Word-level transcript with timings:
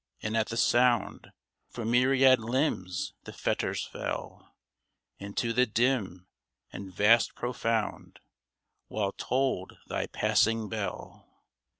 and 0.23 0.35
at 0.35 0.47
the 0.49 0.57
sound, 0.57 1.31
From 1.69 1.91
myriad 1.91 2.39
limbs 2.39 3.13
the 3.25 3.31
fetters 3.31 3.85
fell 3.85 4.55
Into 5.19 5.53
the 5.53 5.67
dim 5.67 6.25
and 6.73 6.91
vast 6.91 7.35
profound, 7.35 8.19
While 8.87 9.11
tolled 9.11 9.77
thy 9.85 10.07
passing 10.07 10.69
bell 10.69 11.43